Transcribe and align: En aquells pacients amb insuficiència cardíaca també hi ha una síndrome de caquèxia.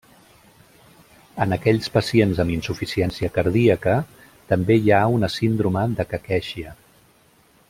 En 1.45 1.53
aquells 1.57 1.89
pacients 1.97 2.41
amb 2.45 2.55
insuficiència 2.55 3.31
cardíaca 3.37 3.93
també 4.55 4.79
hi 4.83 4.93
ha 5.01 5.05
una 5.19 5.33
síndrome 5.37 5.89
de 6.01 6.11
caquèxia. 6.17 6.79